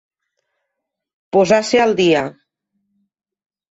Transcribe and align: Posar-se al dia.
Posar-se 1.37 1.85
al 1.87 1.97
dia. 2.03 2.27